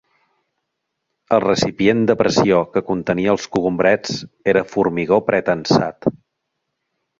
El 1.35 1.41
recipient 1.43 2.01
de 2.11 2.15
pressió 2.21 2.63
que 2.77 2.83
contenia 2.89 3.35
els 3.35 3.47
cogombrets 3.59 4.19
era 4.55 4.67
formigó 4.75 5.23
pretensat. 5.31 6.13